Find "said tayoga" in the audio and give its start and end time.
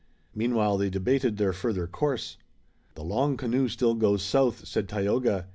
4.67-5.45